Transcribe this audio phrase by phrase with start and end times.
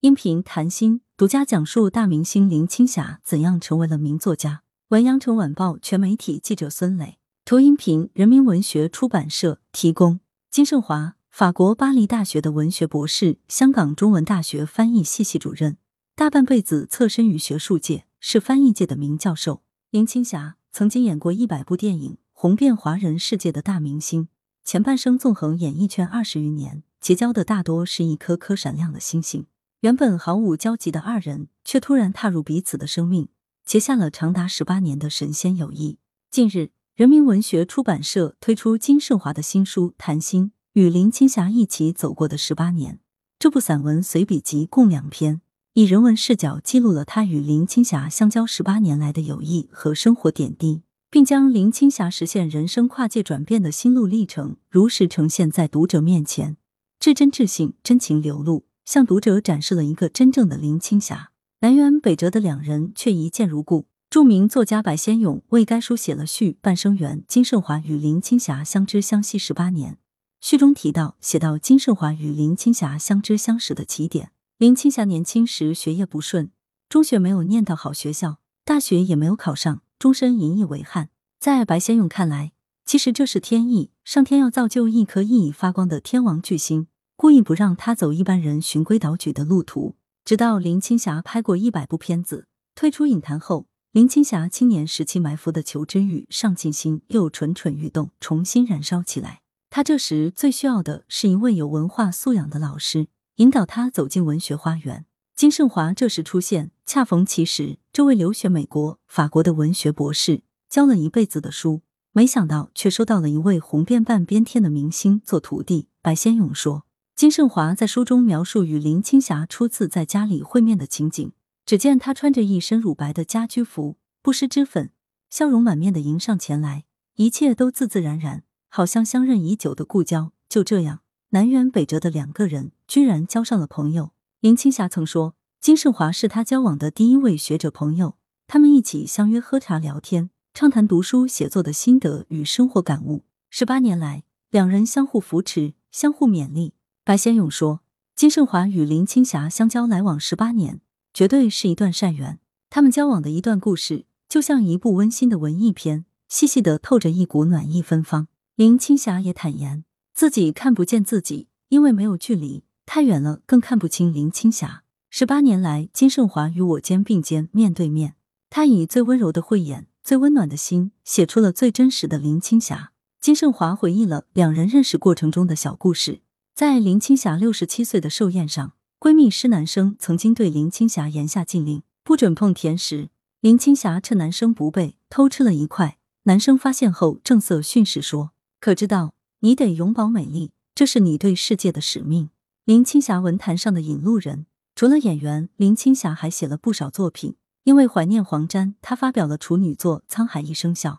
[0.00, 4.62] 音频谈心独家讲述大明星林青霞怎样成为了名作家。
[4.90, 10.20] 文阳城晚报全媒体记者孙磊，图音频人民文学出版社提供。
[10.52, 15.78] 金盛华，法国巴黎大学的文学博士，香港中文大学翻译系系主任，
[16.14, 19.62] 大半辈子侧身于学术界，是翻译界的名教授。
[19.90, 24.28] 林青霞曾经演过一百部电影，红遍华人世界的大明星，
[24.64, 29.46] 前半生纵横演艺圈二十余年，结交的大多是一颗颗闪亮的星星。
[29.82, 33.28] 原本毫无交集的二人，却突然踏入彼此的生命，
[33.64, 35.98] 结下了长达十八年的神仙友谊。
[36.32, 42.94] 近日，人民文学出版社推出金盛华的新书《谈心：与林青霞一起走过的十八年》。
[43.38, 45.42] 这部散文随笔集共两篇，
[45.74, 56.56] 以人文视角记录了他与林青霞相交十八年来的友谊和生活点滴，并将林青霞实现人生跨界转变的心路历程如实呈现在读者面前，
[56.98, 58.64] 至真至性，真情流露。
[58.88, 61.30] 向读者展示了一个真正的林青霞。
[61.60, 63.84] 南辕北辙的两人却一见如故。
[64.08, 67.22] 著名作家白先勇为该书写了序，半生缘。
[67.28, 69.98] 金盛华与林青霞相知相惜十八年。
[70.40, 74.32] 序中提到，写到金盛华与林青霞相知相识的起点。
[74.56, 76.50] 林青霞年轻时学业不顺，
[76.88, 81.10] 中学没有念到好学校，大学也没有考上，终身引以为憾。
[81.38, 82.52] 在白先勇看来，
[82.86, 86.86] 其实这是天意，上天要造就一颗熠熠发光的天王巨星。
[87.20, 99.40] 故意不让他走一般人循规蹈矩的路途，直到林青霞拍过一百部片子，退出影坛后，林青霞青年时期埋伏的求知欲、上进心又蠢蠢欲动，重新燃烧起来。
[99.68, 105.04] 他这时最需要的是一位有文化素养的老师，引导他走进文学花园。
[105.34, 107.80] 金盛华这时出现，恰逢其时。
[107.92, 111.82] 这位留学美国、法国的文学博士，教了一辈子的书，
[112.12, 115.88] 没想到却收到了一位红遍半边天的明星做徒弟。
[116.00, 116.84] 白先勇说。
[117.18, 121.32] 金盛华在书中描述与林青霞初次在家里会面的情景。
[121.66, 124.92] 只见她穿着一身乳白的家居服，不施脂粉，
[125.28, 126.84] 笑容满面的迎上前来，
[127.16, 130.30] 一切都自自然然，好像相认已久的故交。
[130.48, 131.00] 就这样，
[131.30, 134.12] 南辕北辙的两个人居然交上了朋友。
[134.38, 138.14] 林青霞曾说，金盛华是他交往的第一位学者朋友，
[138.46, 143.24] 他们一起相约喝茶聊天，畅谈读书写作的心得与生活感悟。
[143.50, 144.22] 十八年来，
[144.52, 146.74] 两人相互扶持，相互勉励。
[147.08, 147.80] 白先勇说
[148.14, 150.82] ：“金盛华与林青霞相交来往十八年，
[151.14, 152.38] 绝对是一段善缘。
[152.68, 164.82] 他们交往的一段故事，就像一部温馨的文艺片，细细的透着一股暖意芬芳。”林青霞也坦言，自己看不见自己，因为没有距离，太远了，更看不清林青霞。
[165.08, 168.16] 十八年来，金盛华与我肩并肩，面对面，
[168.50, 172.92] 他以最温柔的慧眼、最温暖的心，写出了最真实的林青霞。
[173.18, 176.20] 金盛华回忆了两人认识过程中的小故事。
[176.58, 183.10] 在林青霞六十七岁的寿宴上，闺蜜施南生曾经对林青霞言下禁令，不准碰甜食。
[183.40, 185.98] 林青霞趁男生不备，偷吃了一块。
[186.24, 192.30] 男生发现后，正色训斥说：“可知道你得永葆美丽，这是你对世界的使命。”
[192.66, 197.36] 林青霞文坛上的引路人，除了演员，林青霞还写了不少作品。
[197.62, 200.90] 因为怀念黄沾，她发表了处女作《沧海一声笑》，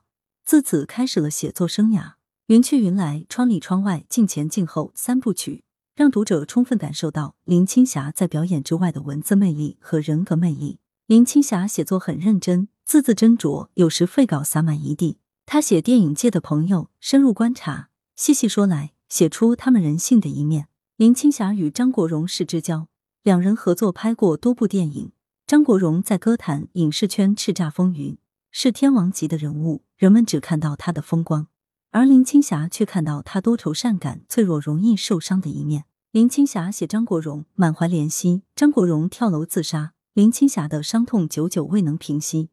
[0.46, 2.14] 自此开始了写作生涯。
[2.50, 5.62] 云去云来，窗里窗外，镜前镜后三部曲，
[5.96, 10.80] 让读者充分感受到林青霞在表演之外的文字魅力和人格魅力。
[11.06, 15.20] 林青霞写作很认真，字字斟酌，有时废稿洒满一地。
[15.46, 20.70] 她写电影界的朋友，深入观察，细细说来，写出他们人性的一面。
[20.98, 22.88] 林青霞与张国荣是知交，
[23.22, 25.12] 两人合作拍过多部电影。
[25.46, 28.18] 张国荣在歌坛、影视圈叱咤风云，
[28.50, 31.46] 是天王级的人物，人们只看到他的风光。
[31.92, 35.86] 而林青霞却看到他多愁善感、脆弱、容易受伤的一面。
[36.12, 38.44] 林青霞写张国荣，满怀怜惜。
[38.56, 42.50] 张国荣跳楼自杀，林青霞的伤痛久久未能平息。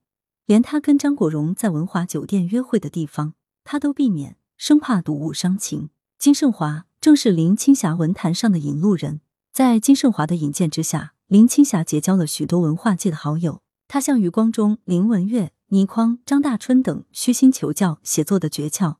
[0.47, 5.91] 连他跟张国荣在文华酒店约会的地方，他都避免，生怕睹物伤情。
[6.19, 9.21] 金盛华正是林青霞文坛上的引路人。
[9.53, 13.60] 在金盛华的引荐之下，林青霞结交了许多文化界的好友。
[13.87, 18.97] 他向余光中、林文月、倪匡、张大春等虚心求教写作的诀窍。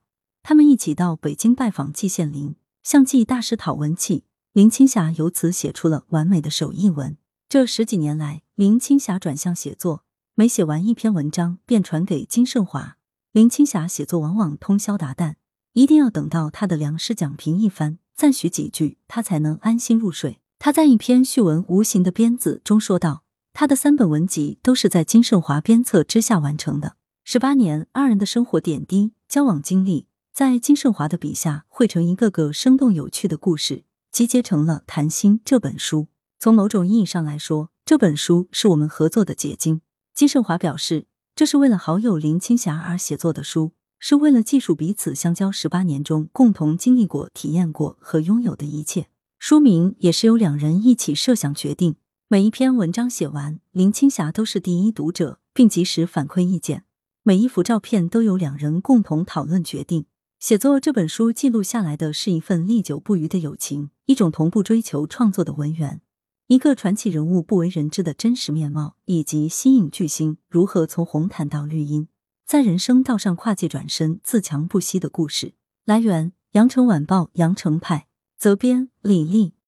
[0.49, 4.23] 他们一起到北京拜访季羡林，向季大师讨文气。
[4.53, 7.17] 林青霞由此写出了完美的手译文。
[7.49, 10.05] 这十几年来，林青霞转向写作，
[10.35, 12.95] 每写完一篇文章便传给金盛华。
[13.33, 15.35] 林青霞写作往往通宵达旦，
[15.73, 20.39] 一定要等到他的良师讲评一番，赞许几句，他才能安心入睡。
[20.57, 26.95] 他在一篇序文《无形的鞭子》中说道：“他的三本文集都是在金盛华鞭策之下完成的。
[27.25, 36.09] 十八年，二人的生活点滴、交往经历。”在金盛华的笔下，汇成一个个生动有趣的故事，集结成了《谈心》这本书。
[36.37, 39.81] 从某种意义上来说，这本书是我们合作的结晶。
[40.13, 49.07] 金盛华表示，这是为了好友林青霞而写作的书，是为了记述彼此相交十八年中共同经历过、体验过和拥有的一切。
[49.39, 51.95] 书名也是由两人一起设想决定。
[52.27, 56.83] 每一篇文章写完，林青霞都是第一读者，并及时反馈意见。
[57.23, 60.05] 每一幅照片都由两人共同讨论决定。
[60.39, 65.99] 写作这本书记录下来的是一份历久不渝的友情，一种同步追求创作的文源。
[66.45, 72.07] 一个传奇人物不为人知的真实面貌，以及吸引巨星如何从红毯到绿茵，
[72.45, 75.55] 在人生道上跨界转身、自强不息的故事。
[75.85, 78.07] 来源：羊城晚报羊城派，
[78.37, 79.53] 责编：李丽。